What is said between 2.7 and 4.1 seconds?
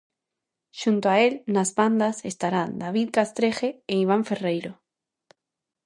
David Castreje e